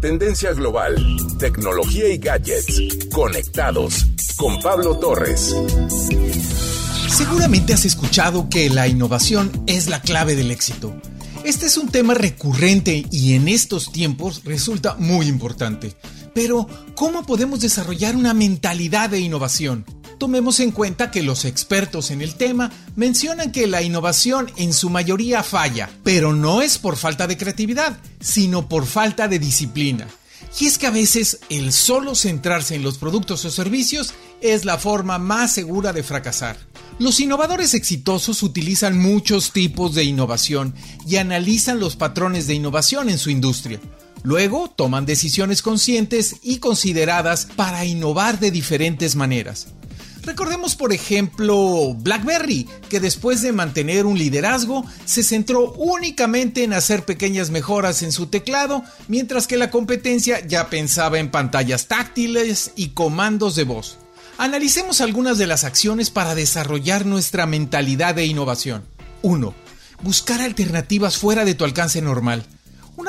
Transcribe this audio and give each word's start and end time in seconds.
Tendencia 0.00 0.52
global, 0.52 0.94
tecnología 1.40 2.08
y 2.08 2.18
gadgets. 2.18 3.08
Conectados 3.12 4.06
con 4.36 4.60
Pablo 4.60 4.96
Torres. 4.96 5.56
Seguramente 7.08 7.72
has 7.72 7.84
escuchado 7.84 8.48
que 8.48 8.70
la 8.70 8.86
innovación 8.86 9.50
es 9.66 9.88
la 9.88 10.00
clave 10.00 10.36
del 10.36 10.52
éxito. 10.52 10.94
Este 11.42 11.66
es 11.66 11.76
un 11.76 11.88
tema 11.88 12.14
recurrente 12.14 13.06
y 13.10 13.34
en 13.34 13.48
estos 13.48 13.90
tiempos 13.90 14.42
resulta 14.44 14.94
muy 15.00 15.26
importante. 15.26 15.96
Pero, 16.32 16.68
¿cómo 16.94 17.26
podemos 17.26 17.60
desarrollar 17.60 18.14
una 18.14 18.34
mentalidad 18.34 19.10
de 19.10 19.18
innovación? 19.18 19.84
Tomemos 20.18 20.60
en 20.60 20.70
cuenta 20.70 21.10
que 21.10 21.24
los 21.24 21.44
expertos 21.44 22.12
en 22.12 22.22
el 22.22 22.36
tema 22.36 22.70
mencionan 22.94 23.50
que 23.50 23.66
la 23.66 23.82
innovación 23.82 24.48
en 24.56 24.72
su 24.72 24.90
mayoría 24.90 25.42
falla, 25.42 25.90
pero 26.04 26.34
no 26.34 26.62
es 26.62 26.78
por 26.78 26.96
falta 26.96 27.26
de 27.26 27.36
creatividad, 27.36 27.98
sino 28.20 28.68
por 28.68 28.86
falta 28.86 29.28
de 29.28 29.38
disciplina. 29.38 30.06
Y 30.58 30.66
es 30.66 30.78
que 30.78 30.86
a 30.86 30.90
veces 30.90 31.40
el 31.50 31.72
solo 31.72 32.14
centrarse 32.14 32.74
en 32.74 32.82
los 32.82 32.98
productos 32.98 33.44
o 33.44 33.50
servicios 33.50 34.14
es 34.40 34.64
la 34.64 34.78
forma 34.78 35.18
más 35.18 35.52
segura 35.52 35.92
de 35.92 36.02
fracasar. 36.02 36.56
Los 36.98 37.20
innovadores 37.20 37.74
exitosos 37.74 38.42
utilizan 38.42 38.98
muchos 38.98 39.52
tipos 39.52 39.94
de 39.94 40.04
innovación 40.04 40.74
y 41.06 41.16
analizan 41.16 41.78
los 41.78 41.96
patrones 41.96 42.46
de 42.46 42.54
innovación 42.54 43.08
en 43.08 43.18
su 43.18 43.30
industria. 43.30 43.80
Luego 44.24 44.68
toman 44.68 45.06
decisiones 45.06 45.62
conscientes 45.62 46.36
y 46.42 46.58
consideradas 46.58 47.46
para 47.54 47.84
innovar 47.84 48.40
de 48.40 48.50
diferentes 48.50 49.14
maneras. 49.14 49.68
Recordemos, 50.28 50.76
por 50.76 50.92
ejemplo, 50.92 51.94
BlackBerry, 51.94 52.68
que 52.90 53.00
después 53.00 53.40
de 53.40 53.50
mantener 53.50 54.04
un 54.04 54.18
liderazgo, 54.18 54.84
se 55.06 55.22
centró 55.22 55.72
únicamente 55.72 56.64
en 56.64 56.74
hacer 56.74 57.06
pequeñas 57.06 57.48
mejoras 57.48 58.02
en 58.02 58.12
su 58.12 58.26
teclado, 58.26 58.84
mientras 59.08 59.46
que 59.46 59.56
la 59.56 59.70
competencia 59.70 60.46
ya 60.46 60.68
pensaba 60.68 61.18
en 61.18 61.30
pantallas 61.30 61.86
táctiles 61.86 62.72
y 62.76 62.88
comandos 62.88 63.56
de 63.56 63.64
voz. 63.64 63.96
Analicemos 64.36 65.00
algunas 65.00 65.38
de 65.38 65.46
las 65.46 65.64
acciones 65.64 66.10
para 66.10 66.34
desarrollar 66.34 67.06
nuestra 67.06 67.46
mentalidad 67.46 68.14
de 68.14 68.26
innovación. 68.26 68.84
1. 69.22 69.54
Buscar 70.02 70.42
alternativas 70.42 71.16
fuera 71.16 71.46
de 71.46 71.54
tu 71.54 71.64
alcance 71.64 72.02
normal. 72.02 72.44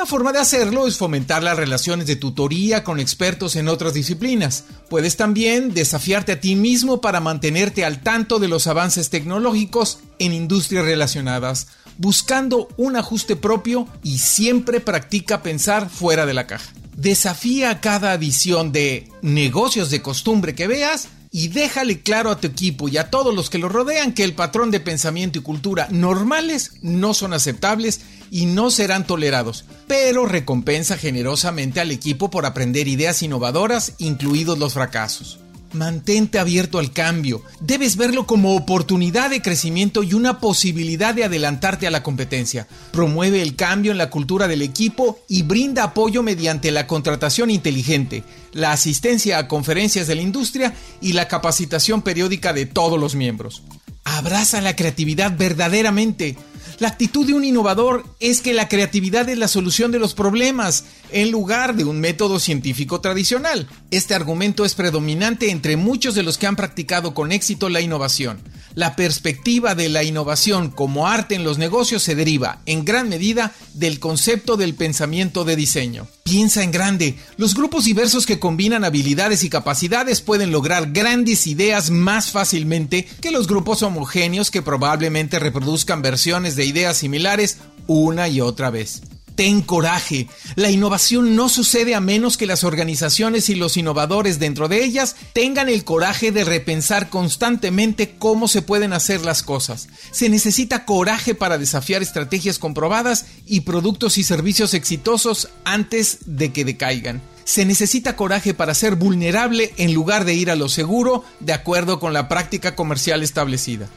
Una 0.00 0.06
forma 0.06 0.32
de 0.32 0.38
hacerlo 0.38 0.86
es 0.86 0.96
fomentar 0.96 1.42
las 1.42 1.58
relaciones 1.58 2.06
de 2.06 2.16
tutoría 2.16 2.82
con 2.84 2.98
expertos 2.98 3.54
en 3.54 3.68
otras 3.68 3.92
disciplinas. 3.92 4.64
Puedes 4.88 5.18
también 5.18 5.74
desafiarte 5.74 6.32
a 6.32 6.40
ti 6.40 6.56
mismo 6.56 7.02
para 7.02 7.20
mantenerte 7.20 7.84
al 7.84 8.00
tanto 8.02 8.38
de 8.38 8.48
los 8.48 8.66
avances 8.66 9.10
tecnológicos 9.10 9.98
en 10.18 10.32
industrias 10.32 10.86
relacionadas, 10.86 11.66
buscando 11.98 12.68
un 12.78 12.96
ajuste 12.96 13.36
propio 13.36 13.88
y 14.02 14.16
siempre 14.16 14.80
practica 14.80 15.42
pensar 15.42 15.90
fuera 15.90 16.24
de 16.24 16.32
la 16.32 16.46
caja. 16.46 16.72
Desafía 16.96 17.82
cada 17.82 18.12
adición 18.12 18.72
de 18.72 19.06
negocios 19.20 19.90
de 19.90 20.00
costumbre 20.00 20.54
que 20.54 20.66
veas 20.66 21.08
y 21.30 21.48
déjale 21.48 22.00
claro 22.00 22.30
a 22.30 22.40
tu 22.40 22.48
equipo 22.48 22.88
y 22.88 22.96
a 22.96 23.10
todos 23.10 23.34
los 23.34 23.50
que 23.50 23.58
lo 23.58 23.68
rodean 23.68 24.12
que 24.12 24.24
el 24.24 24.34
patrón 24.34 24.70
de 24.70 24.80
pensamiento 24.80 25.38
y 25.38 25.42
cultura 25.42 25.86
normales 25.90 26.72
no 26.82 27.14
son 27.14 27.32
aceptables 27.32 28.00
y 28.30 28.46
no 28.46 28.70
serán 28.70 29.06
tolerados, 29.06 29.64
pero 29.86 30.26
recompensa 30.26 30.96
generosamente 30.96 31.80
al 31.80 31.90
equipo 31.90 32.30
por 32.30 32.46
aprender 32.46 32.88
ideas 32.88 33.22
innovadoras, 33.22 33.94
incluidos 33.98 34.58
los 34.58 34.74
fracasos. 34.74 35.40
Mantente 35.72 36.38
abierto 36.38 36.78
al 36.78 36.92
cambio. 36.92 37.42
Debes 37.60 37.96
verlo 37.96 38.26
como 38.26 38.56
oportunidad 38.56 39.30
de 39.30 39.40
crecimiento 39.40 40.02
y 40.02 40.14
una 40.14 40.40
posibilidad 40.40 41.14
de 41.14 41.24
adelantarte 41.24 41.86
a 41.86 41.90
la 41.90 42.02
competencia. 42.02 42.66
Promueve 42.90 43.40
el 43.40 43.54
cambio 43.54 43.92
en 43.92 43.98
la 43.98 44.10
cultura 44.10 44.48
del 44.48 44.62
equipo 44.62 45.20
y 45.28 45.42
brinda 45.42 45.84
apoyo 45.84 46.22
mediante 46.22 46.70
la 46.72 46.86
contratación 46.86 47.50
inteligente, 47.50 48.24
la 48.52 48.72
asistencia 48.72 49.38
a 49.38 49.46
conferencias 49.48 50.06
de 50.06 50.16
la 50.16 50.22
industria 50.22 50.74
y 51.00 51.12
la 51.12 51.28
capacitación 51.28 52.02
periódica 52.02 52.52
de 52.52 52.66
todos 52.66 52.98
los 52.98 53.14
miembros. 53.14 53.62
Abraza 54.04 54.60
la 54.60 54.74
creatividad 54.74 55.36
verdaderamente. 55.36 56.36
La 56.80 56.88
actitud 56.88 57.26
de 57.26 57.34
un 57.34 57.44
innovador 57.44 58.06
es 58.20 58.40
que 58.40 58.54
la 58.54 58.66
creatividad 58.66 59.28
es 59.28 59.36
la 59.36 59.48
solución 59.48 59.92
de 59.92 59.98
los 59.98 60.14
problemas 60.14 60.86
en 61.12 61.30
lugar 61.30 61.76
de 61.76 61.84
un 61.84 62.00
método 62.00 62.40
científico 62.40 63.02
tradicional. 63.02 63.68
Este 63.90 64.14
argumento 64.14 64.64
es 64.64 64.74
predominante 64.74 65.50
entre 65.50 65.76
muchos 65.76 66.14
de 66.14 66.22
los 66.22 66.38
que 66.38 66.46
han 66.46 66.56
practicado 66.56 67.12
con 67.12 67.32
éxito 67.32 67.68
la 67.68 67.82
innovación. 67.82 68.40
La 68.74 68.96
perspectiva 68.96 69.74
de 69.74 69.88
la 69.88 70.04
innovación 70.04 70.70
como 70.70 71.06
arte 71.06 71.34
en 71.34 71.44
los 71.44 71.58
negocios 71.58 72.02
se 72.02 72.14
deriva, 72.14 72.60
en 72.66 72.84
gran 72.84 73.08
medida, 73.08 73.52
del 73.74 73.98
concepto 73.98 74.56
del 74.56 74.74
pensamiento 74.74 75.44
de 75.44 75.56
diseño. 75.56 76.06
Piensa 76.22 76.62
en 76.62 76.70
grande. 76.70 77.16
Los 77.36 77.54
grupos 77.54 77.84
diversos 77.84 78.26
que 78.26 78.38
combinan 78.38 78.84
habilidades 78.84 79.42
y 79.42 79.50
capacidades 79.50 80.20
pueden 80.20 80.52
lograr 80.52 80.92
grandes 80.92 81.46
ideas 81.46 81.90
más 81.90 82.30
fácilmente 82.30 83.08
que 83.20 83.30
los 83.30 83.48
grupos 83.48 83.82
homogéneos 83.82 84.50
que 84.50 84.62
probablemente 84.62 85.38
reproduzcan 85.38 86.02
versiones 86.02 86.54
de 86.56 86.64
ideas 86.64 86.96
similares 86.96 87.58
una 87.86 88.28
y 88.28 88.40
otra 88.40 88.70
vez 88.70 89.02
ten 89.40 89.62
coraje. 89.62 90.28
La 90.54 90.70
innovación 90.70 91.34
no 91.34 91.48
sucede 91.48 91.94
a 91.94 92.00
menos 92.02 92.36
que 92.36 92.44
las 92.44 92.62
organizaciones 92.62 93.48
y 93.48 93.54
los 93.54 93.78
innovadores 93.78 94.38
dentro 94.38 94.68
de 94.68 94.84
ellas 94.84 95.16
tengan 95.32 95.70
el 95.70 95.82
coraje 95.82 96.30
de 96.30 96.44
repensar 96.44 97.08
constantemente 97.08 98.16
cómo 98.18 98.48
se 98.48 98.60
pueden 98.60 98.92
hacer 98.92 99.22
las 99.22 99.42
cosas. 99.42 99.88
Se 100.10 100.28
necesita 100.28 100.84
coraje 100.84 101.34
para 101.34 101.56
desafiar 101.56 102.02
estrategias 102.02 102.58
comprobadas 102.58 103.24
y 103.46 103.62
productos 103.62 104.18
y 104.18 104.24
servicios 104.24 104.74
exitosos 104.74 105.48
antes 105.64 106.18
de 106.26 106.52
que 106.52 106.66
decaigan. 106.66 107.22
Se 107.44 107.64
necesita 107.64 108.16
coraje 108.16 108.52
para 108.52 108.74
ser 108.74 108.94
vulnerable 108.96 109.72
en 109.78 109.94
lugar 109.94 110.26
de 110.26 110.34
ir 110.34 110.50
a 110.50 110.54
lo 110.54 110.68
seguro 110.68 111.24
de 111.40 111.54
acuerdo 111.54 111.98
con 111.98 112.12
la 112.12 112.28
práctica 112.28 112.76
comercial 112.76 113.22
establecida. 113.22 113.88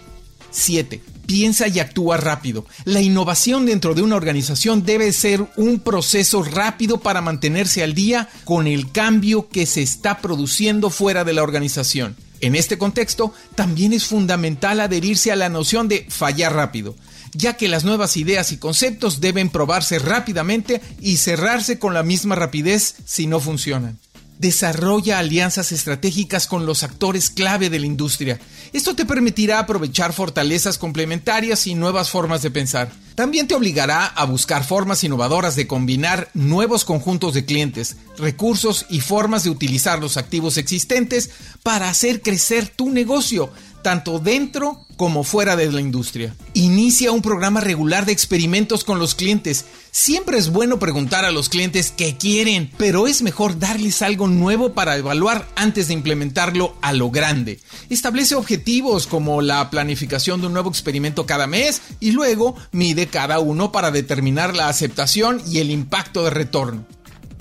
7. 0.53 1.02
Piensa 1.25 1.68
y 1.68 1.80
actúa 1.80 2.18
rápido. 2.18 2.66
La 2.86 3.02
innovación 3.02 3.66
dentro 3.66 3.94
de 3.96 4.02
una 4.02 4.16
organización 4.16 4.86
debe 4.86 5.12
ser 5.12 5.46
un 5.58 5.80
proceso 5.80 6.44
rápido 6.44 7.00
para 7.00 7.22
mantenerse 7.22 7.84
al 7.84 7.94
día 7.94 8.30
con 8.46 8.68
el 8.68 8.92
cambio 8.92 9.50
que 9.50 9.66
se 9.66 9.81
está 9.81 10.22
produciendo 10.22 10.90
fuera 10.90 11.24
de 11.24 11.34
la 11.34 11.44
organización. 11.44 12.16
En 12.40 12.56
este 12.56 12.78
contexto, 12.78 13.34
también 13.56 13.94
es 13.94 14.06
fundamental 14.06 14.81
adherirse 14.81 15.31
a 15.31 15.38
la 15.38 15.47
noción 15.47 15.88
de 15.88 16.06
fallar 16.09 16.53
rápido, 16.53 16.94
ya 17.34 17.56
que 17.56 17.69
las 17.69 17.86
nuevas 17.86 18.18
ideas 18.18 18.52
y 18.52 18.58
conceptos 18.58 19.22
deben 19.22 19.50
probarse 19.50 19.97
rápidamente 19.97 20.81
y 21.00 21.18
cerrarse 21.18 21.80
con 21.80 21.94
la 21.94 22.03
misma 22.03 22.36
rapidez 22.36 22.96
si 23.06 23.28
no 23.28 23.40
funcionan. 23.40 23.97
Desarrolla 24.40 25.20
alianzas 25.20 25.72
estratégicas 25.72 26.48
con 26.48 26.66
los 26.66 26.84
actores 26.84 27.30
clave 27.30 27.70
de 27.70 27.80
la 27.80 27.86
industria. 27.86 28.40
Esto 28.74 28.96
te 28.96 29.06
permitirá 29.06 29.60
aprovechar 29.60 30.14
fortalezas 30.14 30.78
complementarias 30.78 31.68
y 31.68 31.76
nuevas 31.76 32.10
formas 32.10 32.42
de 32.42 32.52
pensar. 32.52 32.92
También 33.16 33.48
te 33.48 33.54
obligará 33.54 34.08
a 34.08 34.26
buscar 34.26 34.64
formas 34.64 35.04
innovadoras 35.04 35.56
de 35.56 35.68
combinar 35.68 36.30
nuevos 36.34 36.84
conjuntos 36.84 37.36
de 37.36 37.46
clientes, 37.46 37.96
recursos 38.18 38.88
y 38.90 39.02
formas 39.02 39.44
de 39.44 39.52
utilizar 39.52 40.00
los 40.00 40.18
activos 40.18 40.58
existentes 40.58 41.30
para 41.62 41.90
hacer 41.90 42.22
crecer 42.22 42.68
tu 42.68 42.90
negocio, 42.90 43.52
tanto 43.84 44.18
dentro 44.18 44.84
como 44.98 45.24
fuera 45.24 45.56
de 45.56 45.72
la 45.72 45.82
industria. 45.82 46.36
Inicia 46.54 47.12
un 47.12 47.22
programa 47.22 47.60
regular 47.60 48.06
de 48.06 48.12
experimentos 48.12 48.84
con 48.84 49.00
los 49.00 49.16
clientes. 49.16 49.66
Siempre 49.92 50.38
es 50.38 50.50
bueno 50.50 50.80
preguntar 50.80 51.26
a 51.26 51.32
los 51.32 51.50
clientes 51.50 51.94
qué 51.96 52.16
quieren, 52.18 52.72
pero 52.78 53.08
es 53.08 53.22
mejor 53.22 53.60
darles 53.60 54.02
algo 54.02 54.28
nuevo 54.28 54.74
para 54.74 54.98
evaluar 54.98 55.48
antes 55.56 55.88
de 55.88 55.94
implementarlo 55.94 56.76
a 56.82 56.94
lo 56.94 57.12
grande. 57.12 57.60
Establece 57.90 58.36
objetivos 58.36 59.08
como 59.08 59.42
la 59.42 59.70
planificación 59.70 60.42
de 60.42 60.48
un 60.48 60.54
nuevo 60.54 60.70
experimento 60.70 61.26
cada 61.26 61.48
mes 61.48 61.82
y 62.00 62.12
luego 62.12 62.56
mide 62.72 63.08
cada 63.08 63.40
uno 63.40 63.72
para 63.72 63.92
determinar 63.92 64.56
la 64.56 64.70
aceptación 64.70 65.42
y 65.48 65.60
el 65.60 65.70
impacto 65.70 66.24
de 66.24 66.30
retorno. 66.30 66.86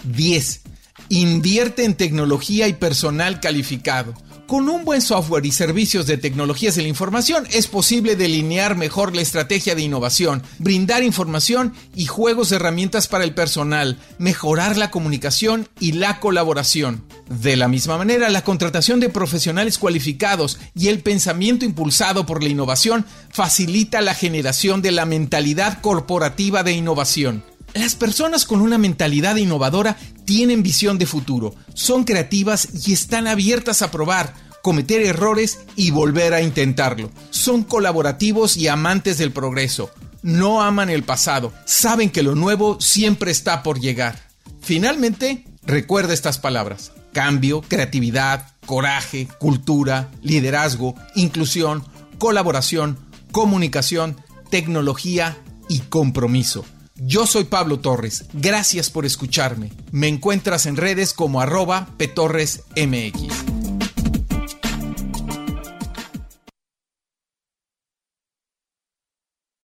10. 0.04 0.62
Invierte 1.10 1.84
en 1.84 1.94
tecnología 1.94 2.68
y 2.68 2.72
personal 2.72 3.40
calificado. 3.40 4.14
Con 4.52 4.68
un 4.68 4.84
buen 4.84 5.00
software 5.00 5.46
y 5.46 5.50
servicios 5.50 6.06
de 6.06 6.18
tecnologías 6.18 6.74
de 6.74 6.82
la 6.82 6.88
información 6.88 7.46
es 7.52 7.68
posible 7.68 8.16
delinear 8.16 8.76
mejor 8.76 9.16
la 9.16 9.22
estrategia 9.22 9.74
de 9.74 9.80
innovación, 9.80 10.42
brindar 10.58 11.02
información 11.02 11.72
y 11.94 12.04
juegos 12.04 12.50
de 12.50 12.56
herramientas 12.56 13.08
para 13.08 13.24
el 13.24 13.32
personal, 13.32 13.98
mejorar 14.18 14.76
la 14.76 14.90
comunicación 14.90 15.70
y 15.80 15.92
la 15.92 16.20
colaboración. 16.20 17.02
De 17.30 17.56
la 17.56 17.66
misma 17.66 17.96
manera, 17.96 18.28
la 18.28 18.44
contratación 18.44 19.00
de 19.00 19.08
profesionales 19.08 19.78
cualificados 19.78 20.58
y 20.74 20.88
el 20.88 21.00
pensamiento 21.00 21.64
impulsado 21.64 22.26
por 22.26 22.42
la 22.42 22.50
innovación 22.50 23.06
facilita 23.30 24.02
la 24.02 24.12
generación 24.12 24.82
de 24.82 24.92
la 24.92 25.06
mentalidad 25.06 25.80
corporativa 25.80 26.62
de 26.62 26.72
innovación. 26.72 27.42
Las 27.74 27.94
personas 27.94 28.44
con 28.44 28.60
una 28.60 28.76
mentalidad 28.76 29.36
innovadora 29.36 29.96
tienen 30.26 30.62
visión 30.62 30.98
de 30.98 31.06
futuro, 31.06 31.54
son 31.72 32.04
creativas 32.04 32.68
y 32.86 32.92
están 32.92 33.26
abiertas 33.26 33.80
a 33.80 33.90
probar, 33.90 34.34
cometer 34.62 35.02
errores 35.02 35.60
y 35.74 35.90
volver 35.90 36.34
a 36.34 36.42
intentarlo. 36.42 37.10
Son 37.30 37.64
colaborativos 37.64 38.56
y 38.56 38.68
amantes 38.68 39.16
del 39.16 39.32
progreso. 39.32 39.90
No 40.22 40.62
aman 40.62 40.90
el 40.90 41.02
pasado, 41.02 41.52
saben 41.64 42.10
que 42.10 42.22
lo 42.22 42.34
nuevo 42.34 42.80
siempre 42.80 43.30
está 43.30 43.62
por 43.62 43.80
llegar. 43.80 44.20
Finalmente, 44.60 45.44
recuerda 45.64 46.14
estas 46.14 46.38
palabras. 46.38 46.92
Cambio, 47.12 47.62
creatividad, 47.62 48.52
coraje, 48.66 49.28
cultura, 49.38 50.10
liderazgo, 50.22 50.94
inclusión, 51.14 51.84
colaboración, 52.18 52.98
comunicación, 53.32 54.16
tecnología 54.50 55.38
y 55.68 55.80
compromiso. 55.80 56.64
Yo 57.04 57.26
soy 57.26 57.42
Pablo 57.42 57.80
Torres, 57.80 58.26
gracias 58.32 58.88
por 58.88 59.04
escucharme. 59.04 59.72
Me 59.90 60.06
encuentras 60.06 60.66
en 60.66 60.76
redes 60.76 61.12
como 61.12 61.40
arroba 61.40 61.88
petorresmx. 61.96 63.51